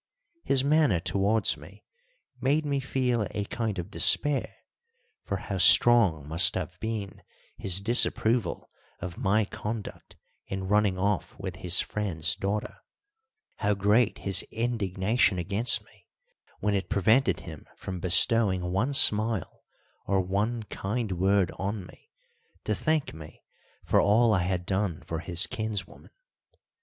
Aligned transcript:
His 0.43 0.63
manner 0.63 0.99
towards 0.99 1.57
me 1.57 1.83
made 2.41 2.65
me 2.65 2.79
feel 2.79 3.27
a 3.29 3.43
kind 3.45 3.77
of 3.77 3.91
despair, 3.91 4.51
for 5.25 5.37
how 5.37 5.59
strong 5.59 6.27
must 6.27 6.55
have 6.55 6.79
been 6.79 7.21
his 7.55 7.79
disapproval 7.81 8.71
of 8.99 9.19
my 9.19 9.45
conduct 9.45 10.15
in 10.47 10.67
running 10.67 10.97
off 10.97 11.37
with 11.37 11.57
his 11.57 11.81
friend's 11.81 12.35
daughter 12.35 12.77
how 13.57 13.75
great 13.75 14.17
his 14.17 14.41
indignation 14.49 15.37
against 15.37 15.83
me, 15.85 16.07
when 16.61 16.73
it 16.73 16.89
prevented 16.89 17.41
him 17.41 17.67
from 17.77 17.99
bestowing 17.99 18.71
one 18.71 18.93
smile 18.93 19.61
or 20.07 20.19
one 20.19 20.63
kind 20.63 21.11
word 21.11 21.51
on 21.59 21.85
me 21.85 22.09
to 22.63 22.73
thank 22.73 23.13
me 23.13 23.43
for 23.85 24.01
all 24.01 24.33
I 24.33 24.41
had 24.41 24.65
done 24.65 25.03
for 25.03 25.19
his 25.19 25.45
kinswoman! 25.45 26.09